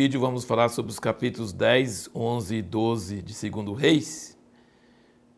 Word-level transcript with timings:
vídeo 0.00 0.20
vamos 0.20 0.44
falar 0.44 0.68
sobre 0.68 0.92
os 0.92 1.00
capítulos 1.00 1.52
10, 1.52 2.10
11 2.14 2.54
e 2.54 2.62
12 2.62 3.20
de 3.20 3.34
Segundo 3.34 3.72
Reis, 3.72 4.38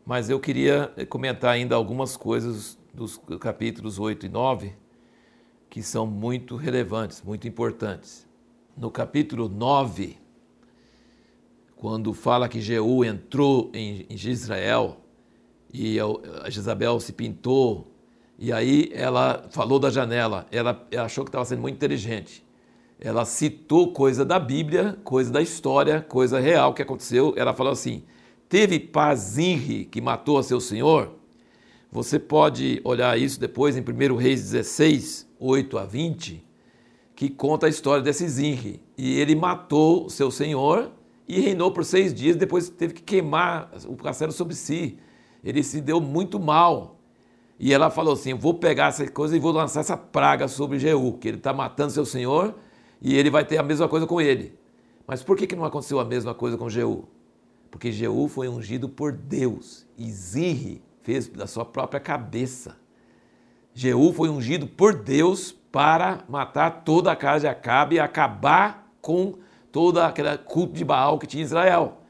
mas 0.05 0.29
eu 0.29 0.39
queria 0.39 0.93
comentar 1.09 1.51
ainda 1.51 1.73
algumas 1.73 2.15
coisas 2.15 2.77
dos 2.93 3.19
capítulos 3.39 3.97
8 3.97 4.27
e 4.27 4.29
9 4.29 4.73
que 5.67 5.81
são 5.81 6.05
muito 6.05 6.55
relevantes, 6.57 7.23
muito 7.23 7.47
importantes. 7.47 8.27
No 8.77 8.91
capítulo 8.91 9.49
9, 9.49 10.19
quando 11.75 12.13
fala 12.13 12.47
que 12.47 12.61
Jeú 12.61 13.03
entrou 13.03 13.71
em, 13.73 14.05
Israel 14.11 14.97
e 15.73 15.97
a 16.43 16.51
Jezabel 16.51 16.99
se 16.99 17.13
pintou, 17.13 17.91
e 18.37 18.53
aí 18.53 18.91
ela 18.93 19.43
falou 19.49 19.79
da 19.79 19.89
janela, 19.89 20.45
ela, 20.51 20.87
ela 20.91 21.05
achou 21.05 21.25
que 21.25 21.29
estava 21.29 21.45
sendo 21.45 21.63
muito 21.63 21.77
inteligente. 21.77 22.45
Ela 23.03 23.25
citou 23.25 23.91
coisa 23.91 24.23
da 24.23 24.39
Bíblia, 24.39 24.95
coisa 25.03 25.31
da 25.31 25.41
história, 25.41 26.01
coisa 26.01 26.39
real 26.39 26.71
que 26.71 26.83
aconteceu. 26.83 27.33
Ela 27.35 27.51
falou 27.51 27.73
assim: 27.73 28.03
teve 28.47 28.79
Pazinri 28.79 29.85
que 29.85 29.99
matou 29.99 30.37
a 30.37 30.43
seu 30.43 30.61
senhor? 30.61 31.11
Você 31.91 32.19
pode 32.19 32.79
olhar 32.83 33.19
isso 33.19 33.39
depois 33.39 33.75
em 33.75 33.81
1 33.81 34.15
Reis 34.15 34.51
16, 34.51 35.27
8 35.39 35.77
a 35.79 35.83
20, 35.83 36.45
que 37.15 37.27
conta 37.27 37.65
a 37.65 37.69
história 37.69 38.03
desse 38.03 38.27
Zinri. 38.29 38.79
E 38.95 39.19
ele 39.19 39.33
matou 39.33 40.07
seu 40.07 40.29
senhor 40.29 40.91
e 41.27 41.41
reinou 41.41 41.71
por 41.71 41.83
seis 41.83 42.13
dias, 42.13 42.35
depois 42.35 42.69
teve 42.69 42.93
que 42.93 43.01
queimar 43.01 43.71
o 43.87 43.95
castelo 43.95 44.31
sobre 44.31 44.53
si. 44.53 44.99
Ele 45.43 45.63
se 45.63 45.81
deu 45.81 45.99
muito 45.99 46.39
mal. 46.39 46.99
E 47.59 47.73
ela 47.73 47.89
falou 47.89 48.13
assim: 48.13 48.35
vou 48.35 48.53
pegar 48.53 48.89
essa 48.89 49.09
coisa 49.09 49.35
e 49.35 49.39
vou 49.39 49.51
lançar 49.51 49.79
essa 49.79 49.97
praga 49.97 50.47
sobre 50.47 50.77
Jeú, 50.77 51.13
que 51.13 51.27
ele 51.27 51.37
está 51.37 51.51
matando 51.51 51.91
seu 51.91 52.05
senhor 52.05 52.53
e 53.01 53.15
ele 53.15 53.29
vai 53.29 53.43
ter 53.43 53.57
a 53.57 53.63
mesma 53.63 53.87
coisa 53.87 54.05
com 54.05 54.21
ele. 54.21 54.57
Mas 55.07 55.23
por 55.23 55.35
que, 55.35 55.47
que 55.47 55.55
não 55.55 55.65
aconteceu 55.65 55.99
a 55.99 56.05
mesma 56.05 56.33
coisa 56.33 56.57
com 56.57 56.69
Jeú? 56.69 57.05
Porque 57.69 57.91
Jeú 57.91 58.27
foi 58.27 58.47
ungido 58.47 58.87
por 58.87 59.11
Deus 59.11 59.85
e 59.97 60.11
Zinri 60.11 60.83
fez 61.01 61.27
da 61.27 61.47
sua 61.47 61.65
própria 61.65 61.99
cabeça. 61.99 62.77
Jeú 63.73 64.13
foi 64.13 64.29
ungido 64.29 64.67
por 64.67 64.93
Deus 64.93 65.51
para 65.71 66.23
matar 66.27 66.83
toda 66.83 67.11
a 67.11 67.15
casa 67.15 67.41
de 67.41 67.47
Acabe 67.47 67.95
e 67.95 67.99
acabar 67.99 68.93
com 69.01 69.35
toda 69.71 70.05
aquela 70.05 70.37
culto 70.37 70.73
de 70.73 70.83
Baal 70.83 71.17
que 71.17 71.25
tinha 71.25 71.41
em 71.41 71.45
Israel. 71.45 72.01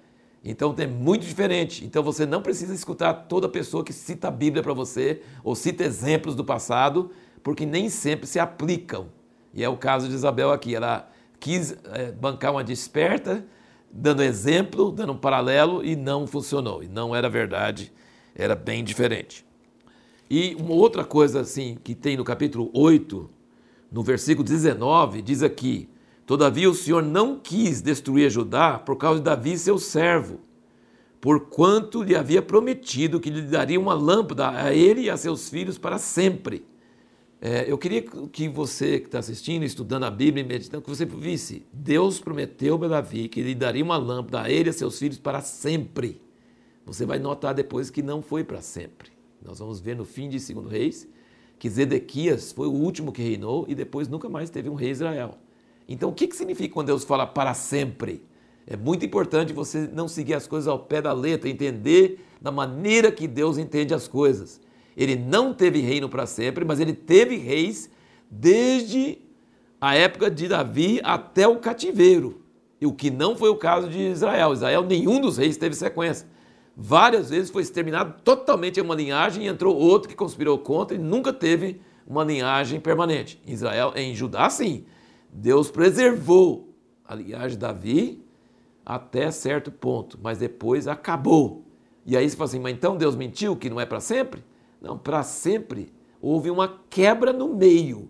Então 0.43 0.73
é 0.77 0.87
muito 0.87 1.25
diferente. 1.25 1.85
Então 1.85 2.01
você 2.01 2.25
não 2.25 2.41
precisa 2.41 2.73
escutar 2.73 3.13
toda 3.13 3.47
pessoa 3.47 3.83
que 3.83 3.93
cita 3.93 4.27
a 4.27 4.31
Bíblia 4.31 4.63
para 4.63 4.73
você 4.73 5.21
ou 5.43 5.55
cita 5.55 5.83
exemplos 5.83 6.35
do 6.35 6.43
passado, 6.43 7.11
porque 7.43 7.65
nem 7.65 7.89
sempre 7.89 8.25
se 8.25 8.39
aplicam. 8.39 9.09
E 9.53 9.63
é 9.63 9.69
o 9.69 9.77
caso 9.77 10.07
de 10.07 10.13
Isabel 10.13 10.51
aqui. 10.51 10.75
Ela 10.75 11.09
quis 11.39 11.75
é, 11.93 12.11
bancar 12.11 12.51
uma 12.51 12.63
desperta, 12.63 13.45
dando 13.91 14.23
exemplo, 14.23 14.91
dando 14.91 15.13
um 15.13 15.17
paralelo 15.17 15.83
e 15.83 15.95
não 15.95 16.27
funcionou. 16.27 16.83
E 16.83 16.87
não 16.87 17.15
era 17.15 17.29
verdade 17.29 17.91
era 18.35 18.55
bem 18.55 18.83
diferente. 18.83 19.45
E 20.29 20.55
uma 20.55 20.73
outra 20.73 21.03
coisa 21.03 21.41
assim 21.41 21.77
que 21.83 21.93
tem 21.93 22.15
no 22.15 22.23
capítulo 22.23 22.69
8, 22.73 23.29
no 23.91 24.01
versículo 24.01 24.47
19, 24.47 25.21
diz 25.21 25.43
aqui: 25.43 25.89
Todavia 26.25 26.69
o 26.69 26.73
Senhor 26.73 27.03
não 27.03 27.37
quis 27.37 27.81
destruir 27.81 28.29
Judá 28.29 28.79
por 28.79 28.95
causa 28.95 29.19
de 29.19 29.25
Davi, 29.25 29.57
seu 29.57 29.77
servo, 29.77 30.39
porquanto 31.19 32.01
lhe 32.01 32.15
havia 32.15 32.41
prometido 32.41 33.19
que 33.19 33.29
lhe 33.29 33.41
daria 33.41 33.79
uma 33.79 33.93
lâmpada 33.93 34.49
a 34.49 34.73
ele 34.73 35.01
e 35.01 35.09
a 35.09 35.17
seus 35.17 35.49
filhos 35.49 35.77
para 35.77 35.97
sempre. 35.97 36.65
É, 37.41 37.65
eu 37.67 37.77
queria 37.77 38.03
que 38.03 38.47
você 38.47 38.99
que 38.99 39.07
está 39.07 39.17
assistindo, 39.17 39.63
estudando 39.63 40.03
a 40.03 40.11
Bíblia 40.11 40.43
e 40.43 40.47
meditando, 40.47 40.83
que 40.83 40.89
você 40.89 41.05
visse: 41.05 41.65
Deus 41.73 42.19
prometeu 42.19 42.81
a 42.83 42.87
Davi 42.87 43.27
que 43.27 43.41
lhe 43.41 43.55
daria 43.55 43.83
uma 43.83 43.97
lâmpada 43.97 44.43
a 44.43 44.49
ele 44.51 44.69
e 44.69 44.71
a 44.71 44.73
seus 44.73 44.99
filhos 44.99 45.17
para 45.17 45.41
sempre 45.41 46.21
você 46.85 47.05
vai 47.05 47.19
notar 47.19 47.53
depois 47.53 47.89
que 47.89 48.01
não 48.01 48.21
foi 48.21 48.43
para 48.43 48.61
sempre. 48.61 49.11
Nós 49.41 49.59
vamos 49.59 49.79
ver 49.79 49.95
no 49.95 50.05
fim 50.05 50.29
de 50.29 50.39
Segundo 50.39 50.69
Reis 50.69 51.07
que 51.57 51.69
Zedequias 51.69 52.51
foi 52.51 52.67
o 52.67 52.71
último 52.71 53.11
que 53.11 53.21
reinou 53.21 53.65
e 53.67 53.75
depois 53.75 54.07
nunca 54.07 54.27
mais 54.27 54.49
teve 54.49 54.67
um 54.67 54.73
rei 54.73 54.89
Israel. 54.89 55.37
Então, 55.87 56.09
o 56.09 56.13
que, 56.13 56.27
que 56.27 56.35
significa 56.35 56.73
quando 56.73 56.87
Deus 56.87 57.03
fala 57.03 57.27
para 57.27 57.53
sempre? 57.53 58.25
É 58.65 58.75
muito 58.75 59.05
importante 59.05 59.53
você 59.53 59.87
não 59.93 60.07
seguir 60.07 60.33
as 60.33 60.47
coisas 60.47 60.67
ao 60.67 60.79
pé 60.79 61.01
da 61.01 61.13
letra, 61.13 61.49
entender 61.49 62.25
da 62.41 62.51
maneira 62.51 63.11
que 63.11 63.27
Deus 63.27 63.59
entende 63.59 63.93
as 63.93 64.07
coisas. 64.07 64.59
Ele 65.01 65.15
não 65.15 65.53
teve 65.53 65.79
reino 65.79 66.09
para 66.09 66.25
sempre, 66.25 66.63
mas 66.65 66.79
ele 66.79 66.93
teve 66.93 67.35
reis 67.35 67.89
desde 68.29 69.17
a 69.79 69.95
época 69.95 70.29
de 70.29 70.47
Davi 70.47 70.99
até 71.03 71.47
o 71.47 71.57
cativeiro. 71.57 72.41
E 72.79 72.85
o 72.85 72.93
que 72.93 73.09
não 73.09 73.35
foi 73.35 73.49
o 73.49 73.55
caso 73.55 73.89
de 73.89 73.99
Israel. 73.99 74.53
Israel, 74.53 74.83
nenhum 74.83 75.19
dos 75.19 75.37
reis 75.37 75.57
teve 75.57 75.75
sequência 75.75 76.27
várias 76.75 77.29
vezes 77.29 77.51
foi 77.51 77.61
exterminado 77.61 78.15
totalmente 78.23 78.79
uma 78.79 78.95
linhagem 78.95 79.45
e 79.45 79.47
entrou 79.47 79.77
outro 79.77 80.09
que 80.09 80.15
conspirou 80.15 80.57
contra 80.57 80.95
e 80.95 80.99
nunca 80.99 81.31
teve 81.33 81.81
uma 82.07 82.23
linhagem 82.23 82.79
permanente. 82.79 83.41
Em 83.45 83.53
Israel, 83.53 83.93
em 83.95 84.15
Judá, 84.15 84.49
sim. 84.49 84.85
Deus 85.31 85.69
preservou 85.69 86.73
a 87.05 87.15
linhagem 87.15 87.51
de 87.51 87.57
Davi 87.57 88.25
até 88.85 89.29
certo 89.31 89.71
ponto, 89.71 90.19
mas 90.21 90.39
depois 90.39 90.87
acabou. 90.87 91.63
E 92.05 92.17
aí 92.17 92.27
você 92.27 92.35
fala 92.35 92.49
assim, 92.49 92.59
mas 92.59 92.73
então 92.73 92.97
Deus 92.97 93.15
mentiu 93.15 93.55
que 93.55 93.69
não 93.69 93.79
é 93.79 93.85
para 93.85 93.99
sempre? 93.99 94.43
Não, 94.81 94.97
para 94.97 95.23
sempre 95.23 95.93
houve 96.21 96.49
uma 96.49 96.81
quebra 96.89 97.31
no 97.31 97.55
meio. 97.55 98.09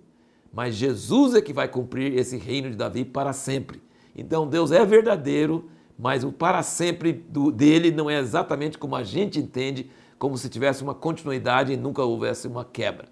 Mas 0.54 0.76
Jesus 0.76 1.36
é 1.36 1.42
que 1.42 1.54
vai 1.54 1.68
cumprir 1.68 2.18
esse 2.18 2.38
reino 2.38 2.70
de 2.70 2.76
Davi 2.76 3.06
para 3.06 3.34
sempre. 3.34 3.82
Então 4.16 4.48
Deus 4.48 4.72
é 4.72 4.86
verdadeiro 4.86 5.70
mas 6.02 6.24
o 6.24 6.32
para 6.32 6.64
sempre 6.64 7.14
do, 7.14 7.52
dele 7.52 7.92
não 7.92 8.10
é 8.10 8.18
exatamente 8.18 8.76
como 8.76 8.96
a 8.96 9.04
gente 9.04 9.38
entende, 9.38 9.92
como 10.18 10.36
se 10.36 10.50
tivesse 10.50 10.82
uma 10.82 10.96
continuidade 10.96 11.74
e 11.74 11.78
nunca 11.78 12.02
houvesse 12.02 12.48
uma 12.48 12.66
quebra. 12.66 13.08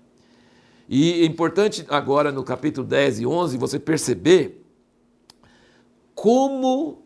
E 0.90 1.22
é 1.22 1.25
importante 1.25 1.86
agora 1.88 2.31
no 2.31 2.44
capítulo 2.44 2.88
10 2.88 3.19
e 3.19 3.28
11 3.28 3.58
você 3.59 3.78
perceber 3.78 4.66
como 6.16 7.03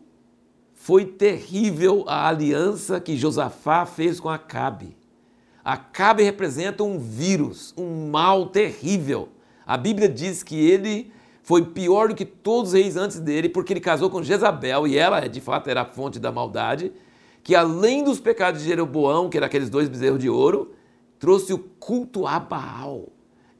foi 0.72 1.04
terrível 1.04 2.02
a 2.06 2.28
aliança 2.28 2.98
que 2.98 3.14
Josafá 3.14 3.84
fez 3.84 4.18
com 4.18 4.30
Acabe. 4.30 4.96
Acabe 5.64 6.22
representa 6.22 6.84
um 6.84 6.98
vírus, 6.98 7.72
um 7.76 8.10
mal 8.10 8.46
terrível. 8.46 9.30
A 9.66 9.78
Bíblia 9.78 10.08
diz 10.08 10.42
que 10.42 10.54
ele 10.54 11.10
foi 11.42 11.64
pior 11.64 12.08
do 12.08 12.14
que 12.14 12.24
todos 12.24 12.72
os 12.72 12.74
reis 12.74 12.96
antes 12.96 13.18
dele, 13.18 13.48
porque 13.48 13.72
ele 13.72 13.80
casou 13.80 14.10
com 14.10 14.22
Jezabel, 14.22 14.86
e 14.86 14.98
ela, 14.98 15.26
de 15.26 15.40
fato, 15.40 15.68
era 15.68 15.82
a 15.82 15.84
fonte 15.86 16.18
da 16.18 16.30
maldade, 16.30 16.92
que 17.42 17.54
além 17.54 18.04
dos 18.04 18.20
pecados 18.20 18.62
de 18.62 18.68
Jeroboão, 18.68 19.28
que 19.28 19.36
eram 19.36 19.46
aqueles 19.46 19.70
dois 19.70 19.88
bezerros 19.88 20.18
de 20.18 20.28
ouro, 20.28 20.72
trouxe 21.18 21.52
o 21.52 21.58
culto 21.58 22.26
a 22.26 22.38
Baal. 22.38 23.08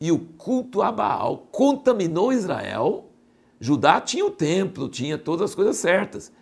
E 0.00 0.12
o 0.12 0.18
culto 0.18 0.82
a 0.82 0.92
Baal 0.92 1.48
contaminou 1.50 2.32
Israel. 2.32 3.10
Judá 3.60 4.00
tinha 4.00 4.24
o 4.24 4.30
templo, 4.30 4.88
tinha 4.88 5.16
todas 5.16 5.50
as 5.50 5.54
coisas 5.54 5.76
certas. 5.76 6.32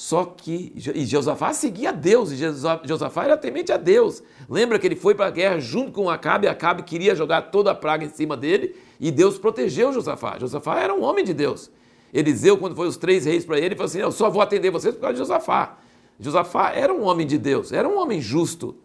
Só 0.00 0.24
que, 0.24 0.72
e 0.94 1.04
Josafá 1.04 1.52
seguia 1.52 1.92
Deus, 1.92 2.32
e 2.32 2.36
Josafá 2.84 3.24
era 3.24 3.36
temente 3.36 3.70
a 3.70 3.76
Deus. 3.76 4.22
Lembra 4.48 4.78
que 4.78 4.86
ele 4.86 4.96
foi 4.96 5.14
para 5.14 5.26
a 5.26 5.30
guerra 5.30 5.60
junto 5.60 5.92
com 5.92 6.08
Acabe, 6.08 6.48
Acabe 6.48 6.84
queria 6.84 7.14
jogar 7.14 7.50
toda 7.50 7.72
a 7.72 7.74
praga 7.74 8.06
em 8.06 8.08
cima 8.08 8.34
dele, 8.34 8.74
e 8.98 9.10
Deus 9.10 9.36
protegeu 9.36 9.92
Josafá. 9.92 10.38
Josafá 10.38 10.80
era 10.80 10.94
um 10.94 11.02
homem 11.02 11.22
de 11.22 11.34
Deus. 11.34 11.70
Eliseu, 12.14 12.56
quando 12.56 12.74
foi 12.74 12.88
os 12.88 12.96
três 12.96 13.26
reis 13.26 13.44
para 13.44 13.58
ele, 13.58 13.74
falou 13.74 13.88
assim: 13.88 13.98
Eu 13.98 14.10
só 14.10 14.30
vou 14.30 14.40
atender 14.40 14.70
vocês 14.70 14.94
por 14.94 15.02
causa 15.02 15.12
de 15.12 15.18
Josafá. 15.18 15.76
Josafá 16.18 16.70
era 16.70 16.94
um 16.94 17.02
homem 17.02 17.26
de 17.26 17.36
Deus, 17.36 17.70
era 17.70 17.86
um 17.86 17.98
homem 17.98 18.22
justo, 18.22 18.76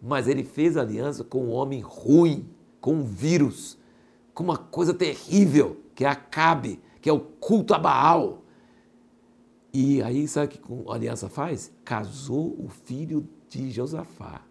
mas 0.00 0.26
ele 0.26 0.44
fez 0.44 0.78
aliança 0.78 1.22
com 1.22 1.44
um 1.44 1.50
homem 1.50 1.82
ruim, 1.82 2.48
com 2.80 2.94
um 2.94 3.04
vírus, 3.04 3.76
com 4.32 4.42
uma 4.42 4.56
coisa 4.56 4.94
terrível, 4.94 5.76
que 5.94 6.06
é 6.06 6.08
Acabe, 6.08 6.80
que 7.02 7.10
é 7.10 7.12
o 7.12 7.20
culto 7.20 7.74
a 7.74 7.78
Baal. 7.78 8.43
E 9.76 10.00
aí, 10.00 10.28
sabe 10.28 10.46
o 10.46 10.84
que 10.84 10.90
a 10.90 10.94
aliança 10.94 11.28
faz? 11.28 11.72
Casou 11.84 12.54
o 12.64 12.68
filho 12.68 13.28
de 13.48 13.72
Josafá 13.72 14.42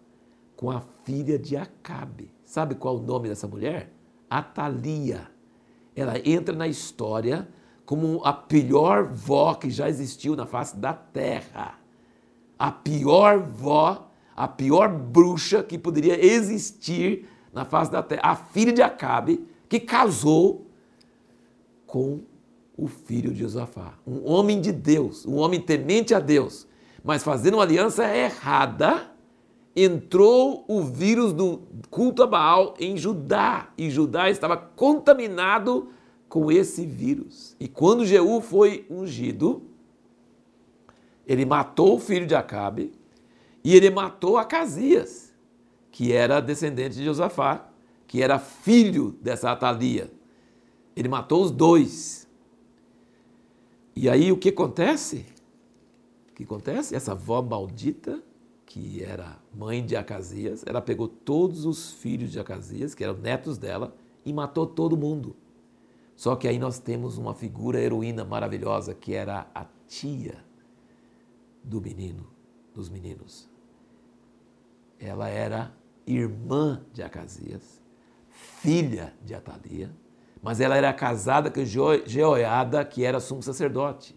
com 0.57 0.69
a 0.69 0.81
filha 1.05 1.39
de 1.39 1.55
Acabe. 1.55 2.29
Sabe 2.43 2.75
qual 2.75 2.97
é 2.97 2.99
o 2.99 3.03
nome 3.03 3.29
dessa 3.29 3.47
mulher? 3.47 3.93
Atalia. 4.29 5.31
Ela 5.95 6.15
entra 6.27 6.53
na 6.53 6.67
história 6.67 7.47
como 7.85 8.21
a 8.25 8.33
pior 8.33 9.13
vó 9.13 9.53
que 9.53 9.69
já 9.69 9.87
existiu 9.87 10.35
na 10.35 10.45
face 10.45 10.75
da 10.75 10.91
terra. 10.91 11.79
A 12.59 12.69
pior 12.69 13.39
vó, 13.39 14.11
a 14.35 14.45
pior 14.45 14.89
bruxa 14.89 15.63
que 15.63 15.77
poderia 15.77 16.21
existir 16.21 17.29
na 17.53 17.63
face 17.63 17.89
da 17.89 18.03
terra. 18.03 18.21
A 18.25 18.35
filha 18.35 18.73
de 18.73 18.81
Acabe, 18.81 19.47
que 19.69 19.79
casou 19.79 20.67
com 21.87 22.23
o 22.77 22.87
filho 22.87 23.33
de 23.33 23.41
Josafá. 23.41 23.93
Um 24.05 24.29
homem 24.29 24.59
de 24.59 24.71
Deus, 24.71 25.25
um 25.25 25.35
homem 25.35 25.59
temente 25.59 26.13
a 26.13 26.19
Deus, 26.19 26.67
mas 27.03 27.23
fazendo 27.23 27.55
uma 27.55 27.63
aliança 27.63 28.03
errada 28.15 29.11
entrou 29.75 30.63
o 30.67 30.83
vírus 30.83 31.33
do 31.33 31.63
culto 31.89 32.21
a 32.23 32.27
Baal 32.27 32.75
em 32.79 32.95
Judá 32.95 33.71
e 33.77 33.89
Judá 33.89 34.29
estava 34.29 34.55
contaminado 34.55 35.89
com 36.29 36.51
esse 36.51 36.85
vírus. 36.85 37.55
E 37.59 37.67
quando 37.67 38.05
Jeú 38.05 38.41
foi 38.41 38.85
ungido, 38.89 39.63
Ele 41.25 41.45
matou 41.45 41.95
o 41.95 41.99
filho 41.99 42.27
de 42.27 42.35
Acabe 42.35 42.91
e 43.63 43.75
ele 43.75 43.89
matou 43.89 44.37
Acasias, 44.37 45.33
que 45.89 46.11
era 46.11 46.41
descendente 46.41 46.95
de 46.95 47.05
Josafá, 47.05 47.69
que 48.05 48.21
era 48.21 48.37
filho 48.37 49.15
dessa 49.21 49.51
Atalia. 49.51 50.11
Ele 50.95 51.07
matou 51.07 51.43
os 51.43 51.49
dois. 51.49 52.27
E 53.95 54.09
aí 54.09 54.31
o 54.31 54.37
que 54.37 54.49
acontece? 54.49 55.25
O 56.29 56.33
que 56.33 56.43
acontece? 56.43 56.95
Essa 56.95 57.11
avó 57.11 57.41
maldita, 57.41 58.23
que 58.65 59.03
era 59.03 59.39
mãe 59.53 59.85
de 59.85 59.95
Acasias, 59.95 60.63
ela 60.65 60.81
pegou 60.81 61.07
todos 61.07 61.65
os 61.65 61.91
filhos 61.91 62.31
de 62.31 62.39
Acasias, 62.39 62.95
que 62.95 63.03
eram 63.03 63.17
netos 63.17 63.57
dela, 63.57 63.95
e 64.25 64.33
matou 64.33 64.65
todo 64.65 64.97
mundo. 64.97 65.35
Só 66.15 66.35
que 66.35 66.47
aí 66.47 66.57
nós 66.57 66.79
temos 66.79 67.17
uma 67.17 67.33
figura 67.33 67.79
heroína 67.79 68.23
maravilhosa, 68.23 68.93
que 68.93 69.13
era 69.13 69.47
a 69.53 69.65
tia 69.87 70.43
do 71.63 71.79
menino, 71.79 72.27
dos 72.73 72.89
meninos. 72.89 73.49
Ela 74.99 75.29
era 75.29 75.75
irmã 76.05 76.83
de 76.91 77.03
Acasias, 77.03 77.81
filha 78.29 79.13
de 79.23 79.33
Atalia, 79.33 79.91
mas 80.43 80.59
ela 80.59 80.75
era 80.75 80.91
casada 80.91 81.49
com 81.49 81.63
Jeoiada, 81.63 82.83
que 82.83 83.05
era 83.05 83.21
sumo 83.21 83.41
sacerdote. 83.41 84.13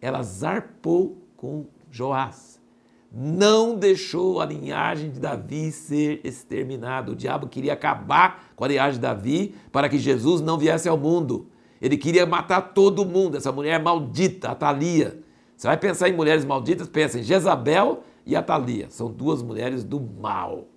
Ela 0.00 0.22
zarpou 0.22 1.26
com 1.36 1.66
Joás. 1.90 2.60
Não 3.10 3.76
deixou 3.76 4.40
a 4.40 4.46
linhagem 4.46 5.10
de 5.10 5.18
Davi 5.18 5.72
ser 5.72 6.20
exterminada. 6.22 7.10
O 7.10 7.16
diabo 7.16 7.48
queria 7.48 7.72
acabar 7.72 8.52
com 8.54 8.64
a 8.64 8.68
linhagem 8.68 8.94
de 8.94 9.00
Davi 9.00 9.56
para 9.72 9.88
que 9.88 9.98
Jesus 9.98 10.40
não 10.40 10.56
viesse 10.56 10.88
ao 10.88 10.96
mundo. 10.96 11.48
Ele 11.82 11.96
queria 11.96 12.24
matar 12.24 12.60
todo 12.72 13.04
mundo, 13.04 13.36
essa 13.36 13.50
mulher 13.50 13.82
maldita, 13.82 14.50
Atalia. 14.50 15.20
Você 15.56 15.66
vai 15.66 15.76
pensar 15.76 16.08
em 16.08 16.12
mulheres 16.12 16.44
malditas, 16.44 16.88
pensa 16.88 17.18
em 17.18 17.24
Jezabel 17.24 18.04
e 18.24 18.36
Atalia. 18.36 18.86
São 18.88 19.10
duas 19.10 19.42
mulheres 19.42 19.82
do 19.82 20.00
mal. 20.00 20.68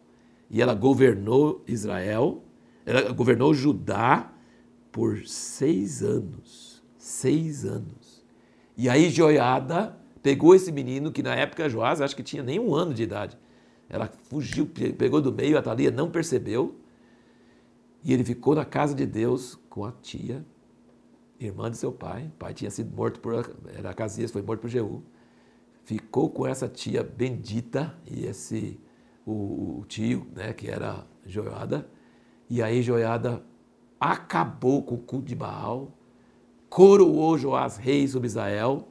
E 0.49 0.61
ela 0.61 0.73
governou 0.73 1.63
Israel, 1.67 2.41
ela 2.85 3.11
governou 3.11 3.53
Judá 3.53 4.31
por 4.91 5.25
seis 5.25 6.01
anos. 6.03 6.83
Seis 6.97 7.65
anos. 7.65 8.23
E 8.77 8.87
aí 8.89 9.09
Joiada 9.09 9.97
pegou 10.21 10.53
esse 10.53 10.71
menino, 10.71 11.11
que 11.11 11.23
na 11.23 11.35
época 11.35 11.69
Joás 11.69 12.01
acho 12.01 12.15
que 12.15 12.23
tinha 12.23 12.43
nem 12.43 12.59
um 12.59 12.73
ano 12.73 12.93
de 12.93 13.03
idade. 13.03 13.37
Ela 13.89 14.09
fugiu, 14.23 14.65
pegou 14.65 15.21
do 15.21 15.33
meio, 15.33 15.57
a 15.57 15.61
Thalia 15.61 15.91
não 15.91 16.11
percebeu. 16.11 16.75
E 18.03 18.13
ele 18.13 18.23
ficou 18.23 18.55
na 18.55 18.63
casa 18.63 18.93
de 18.93 19.05
Deus 19.05 19.59
com 19.69 19.83
a 19.83 19.91
tia, 19.91 20.45
irmã 21.39 21.69
de 21.69 21.77
seu 21.77 21.91
pai. 21.91 22.27
O 22.27 22.37
pai 22.37 22.53
tinha 22.53 22.71
sido 22.71 22.95
morto 22.95 23.19
por. 23.19 23.53
Era 23.75 23.93
Casias, 23.93 24.31
foi 24.31 24.41
morto 24.41 24.61
por 24.61 24.69
Jeú. 24.69 25.03
Ficou 25.83 26.29
com 26.29 26.45
essa 26.45 26.67
tia 26.67 27.03
bendita 27.03 27.97
e 28.05 28.25
esse 28.25 28.79
o, 29.25 29.79
o 29.79 29.85
tio, 29.87 30.27
né, 30.35 30.53
que 30.53 30.69
era 30.69 31.05
Joiada. 31.25 31.89
E 32.49 32.61
aí 32.61 32.81
Joiada 32.81 33.43
acabou 33.99 34.81
com 34.83 34.95
o 34.95 34.99
culto 34.99 35.27
de 35.27 35.35
Baal, 35.35 35.91
coroou 36.69 37.37
Joás 37.37 37.77
rei 37.77 38.07
sobre 38.07 38.27
Israel 38.27 38.87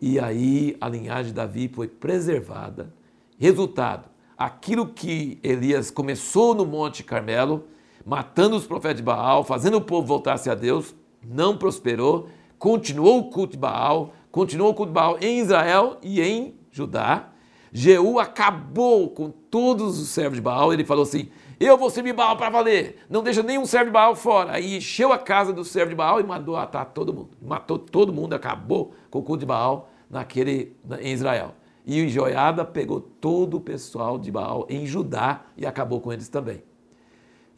e 0.00 0.18
aí 0.20 0.76
a 0.80 0.88
linhagem 0.88 1.26
de 1.26 1.32
Davi 1.32 1.68
foi 1.68 1.88
preservada. 1.88 2.92
Resultado: 3.38 4.08
aquilo 4.36 4.86
que 4.86 5.38
Elias 5.42 5.90
começou 5.90 6.54
no 6.54 6.66
Monte 6.66 7.02
Carmelo, 7.02 7.64
matando 8.04 8.56
os 8.56 8.66
profetas 8.66 8.98
de 8.98 9.02
Baal, 9.02 9.42
fazendo 9.42 9.78
o 9.78 9.82
povo 9.82 10.06
voltar-se 10.06 10.50
a 10.50 10.54
Deus, 10.54 10.94
não 11.24 11.56
prosperou, 11.56 12.28
continuou 12.58 13.20
o 13.20 13.30
culto 13.30 13.52
de 13.52 13.58
Baal, 13.58 14.12
continuou 14.30 14.70
o 14.70 14.74
culto 14.74 14.90
de 14.90 14.94
Baal 14.94 15.18
em 15.20 15.40
Israel 15.40 15.98
e 16.02 16.20
em 16.20 16.54
Judá. 16.70 17.30
Jeú 17.78 18.18
acabou 18.18 19.10
com 19.10 19.30
todos 19.30 20.00
os 20.00 20.08
servos 20.08 20.36
de 20.36 20.40
Baal, 20.40 20.72
ele 20.72 20.82
falou 20.82 21.02
assim: 21.02 21.28
Eu 21.60 21.76
vou 21.76 21.90
servir 21.90 22.14
Baal 22.14 22.34
para 22.34 22.48
valer, 22.48 23.04
não 23.10 23.22
deixa 23.22 23.42
nenhum 23.42 23.66
servo 23.66 23.86
de 23.86 23.90
Baal 23.90 24.16
fora. 24.16 24.52
Aí 24.52 24.78
encheu 24.78 25.12
a 25.12 25.18
casa 25.18 25.52
do 25.52 25.62
servo 25.62 25.90
de 25.90 25.94
Baal 25.94 26.18
e 26.18 26.24
mandou 26.24 26.54
matar 26.54 26.86
todo 26.86 27.12
mundo. 27.12 27.28
Matou 27.42 27.78
todo 27.78 28.14
mundo, 28.14 28.32
acabou 28.32 28.94
com 29.10 29.18
o 29.18 29.22
culto 29.22 29.40
de 29.40 29.46
Baal 29.46 29.90
naquele, 30.08 30.74
em 31.02 31.12
Israel. 31.12 31.54
E 31.84 32.08
Joiada 32.08 32.64
pegou 32.64 32.98
todo 32.98 33.58
o 33.58 33.60
pessoal 33.60 34.18
de 34.18 34.32
Baal 34.32 34.66
em 34.70 34.86
Judá 34.86 35.44
e 35.54 35.66
acabou 35.66 36.00
com 36.00 36.10
eles 36.10 36.30
também. 36.30 36.62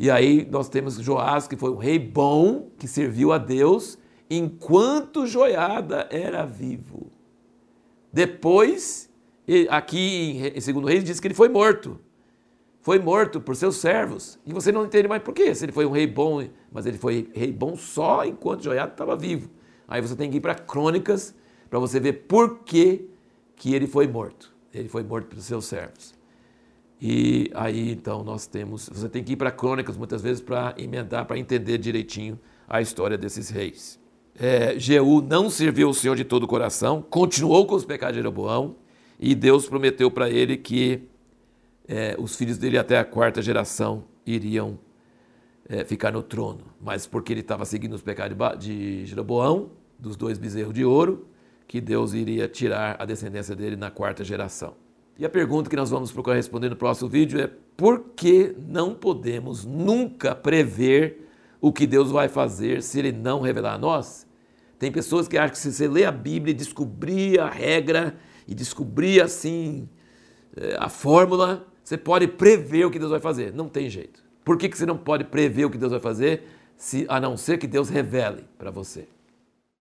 E 0.01 0.11
aí 0.11 0.45
nós 0.51 0.69
temos 0.69 0.97
Joás, 0.97 1.47
que 1.47 1.57
foi 1.57 1.71
um 1.71 1.77
rei 1.77 1.97
bom, 1.97 2.71
que 2.77 2.89
serviu 2.89 3.33
a 3.33 3.39
Deus, 3.39 3.97
enquanto 4.29 5.29
Joiada 5.29 6.09
era 6.11 6.45
vivo. 6.45 7.13
Depois, 8.13 9.08
aqui 9.71 10.43
em 10.55 10.73
2 10.73 10.87
Reis 10.87 11.05
diz 11.05 11.21
que 11.21 11.27
ele 11.27 11.35
foi 11.35 11.49
morto. 11.49 11.99
Foi 12.81 12.99
morto 12.99 13.41
por 13.41 13.57
seus 13.57 13.77
servos. 13.77 14.39
E 14.47 14.53
você 14.53 14.73
não 14.73 14.85
entende 14.85 15.09
mais 15.09 15.23
por 15.23 15.35
quê. 15.35 15.55
Se 15.55 15.65
ele 15.65 15.73
foi 15.73 15.85
um 15.87 15.91
rei 15.91 16.07
bom, 16.07 16.47
mas 16.71 16.87
ele 16.87 16.99
foi 16.99 17.31
rei 17.35 17.53
bom 17.53 17.77
só 17.77 18.25
enquanto 18.25 18.65
Joiada 18.65 18.93
estava 18.93 19.17
vivo. 19.17 19.51
Aí 19.87 20.01
você 20.01 20.15
tem 20.15 20.31
que 20.31 20.37
ir 20.37 20.41
para 20.41 20.55
Crônicas 20.55 21.35
para 21.69 21.79
você 21.79 22.01
ver 22.01 22.25
por 22.27 22.61
que, 22.61 23.09
que 23.57 23.75
ele 23.75 23.87
foi 23.87 24.07
morto. 24.07 24.55
Ele 24.73 24.89
foi 24.89 25.03
morto 25.03 25.27
pelos 25.27 25.45
seus 25.45 25.67
servos. 25.67 26.15
E 27.01 27.51
aí 27.55 27.93
então 27.93 28.25
nós 28.25 28.47
temos, 28.47 28.89
você 28.89 29.09
tem 29.09 29.23
que 29.23 29.33
ir 29.33 29.37
para 29.37 29.51
crônicas 29.51 29.97
muitas 29.97 30.21
vezes 30.21 30.43
para 30.43 30.75
emendar, 30.77 31.27
para 31.27 31.39
entender 31.39 31.79
direitinho 31.79 32.39
a 32.69 32.81
história 32.81 33.17
desses 33.17 33.51
reis. 33.51 34.01
É, 34.39 34.79
Jeú 34.79 35.23
não 35.23 35.49
serviu 35.49 35.89
o 35.89 35.95
Senhor 35.95 36.17
de 36.17 36.25
todo 36.25 36.45
o 36.45 36.49
coração, 36.49 37.03
continuou 37.03 37.67
com 37.67 37.75
os 37.75 37.85
pecados 37.85 38.15
de 38.15 38.21
Jeroboão 38.21 38.77
e 39.19 39.35
Deus 39.35 39.67
prometeu 39.67 40.11
para 40.11 40.31
ele 40.31 40.57
que 40.57 41.09
é, 41.89 42.15
os 42.19 42.37
filhos 42.37 42.59
dele 42.59 42.79
até 42.79 42.99
a 42.99 43.05
quarta 43.05 43.43
geração 43.43 44.05
iriam 44.27 44.79
é, 45.69 45.85
ficar 45.85 46.13
no 46.13 46.23
trono. 46.23 46.61
Mas 46.81 47.07
porque 47.07 47.33
ele 47.33 47.41
estava 47.41 47.65
seguindo 47.65 47.95
os 47.95 48.03
pecados 48.03 48.37
de 48.59 49.05
Jeroboão, 49.07 49.71
dos 49.99 50.17
dois 50.17 50.39
bezerros 50.39 50.73
de 50.73 50.85
ouro, 50.85 51.27
que 51.67 51.81
Deus 51.81 52.15
iria 52.15 52.47
tirar 52.49 52.97
a 52.99 53.05
descendência 53.05 53.57
dele 53.57 53.77
na 53.77 53.91
quarta 53.91 54.23
geração. 54.23 54.75
E 55.19 55.25
a 55.25 55.29
pergunta 55.29 55.69
que 55.69 55.75
nós 55.75 55.91
vamos 55.91 56.13
procurar 56.13 56.37
responder 56.37 56.69
no 56.69 56.77
próximo 56.77 57.09
vídeo 57.09 57.41
é: 57.41 57.51
por 57.77 58.11
que 58.15 58.55
não 58.69 58.95
podemos 58.95 59.65
nunca 59.65 60.35
prever 60.35 61.29
o 61.61 61.73
que 61.73 61.87
Deus 61.87 62.13
vai 62.13 62.29
fazer 62.29 62.83
se 62.83 63.01
Ele 63.01 63.11
não 63.11 63.41
revelar 63.41 63.75
a 63.75 63.79
nós? 63.79 64.27
Tem 64.79 64.93
pessoas 64.93 65.27
que 65.27 65.37
acham 65.37 65.51
que 65.51 65.59
se 65.59 65.73
você 65.73 65.89
ler 65.89 66.05
a 66.05 66.13
Bíblia 66.13 66.53
e 66.53 66.55
descobrir 66.55 67.41
a 67.41 67.51
regra 67.51 68.17
e 68.49 68.55
descobrir 68.55 69.21
assim 69.21 69.89
eh, 70.57 70.77
a 70.79 70.89
fórmula, 70.89 71.67
você 71.85 71.99
pode 71.99 72.27
prever 72.27 72.87
o 72.87 72.91
que 72.91 72.99
Deus 72.99 73.11
vai 73.11 73.21
fazer. 73.21 73.53
Não 73.53 73.69
tem 73.69 73.91
jeito. 73.91 74.25
Por 74.43 74.57
que, 74.57 74.69
que 74.69 74.79
você 74.79 74.87
não 74.87 74.97
pode 74.97 75.25
prever 75.25 75.67
o 75.67 75.71
que 75.71 75.77
Deus 75.77 75.93
vai 75.93 76.01
fazer, 76.01 76.49
se, 76.75 77.05
a 77.09 77.21
não 77.21 77.37
ser 77.37 77.59
que 77.59 77.67
Deus 77.67 77.91
revele 77.91 78.47
para 78.57 78.71
você? 78.71 79.07